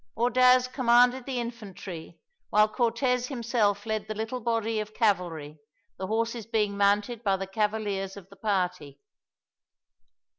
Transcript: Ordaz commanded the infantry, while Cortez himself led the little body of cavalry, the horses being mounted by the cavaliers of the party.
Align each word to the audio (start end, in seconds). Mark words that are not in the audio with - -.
Ordaz 0.17 0.67
commanded 0.67 1.27
the 1.27 1.39
infantry, 1.39 2.17
while 2.49 2.67
Cortez 2.67 3.27
himself 3.27 3.85
led 3.85 4.07
the 4.07 4.15
little 4.15 4.39
body 4.39 4.79
of 4.79 4.95
cavalry, 4.95 5.59
the 5.99 6.07
horses 6.07 6.47
being 6.47 6.75
mounted 6.75 7.23
by 7.23 7.37
the 7.37 7.45
cavaliers 7.45 8.17
of 8.17 8.27
the 8.31 8.35
party. 8.35 8.99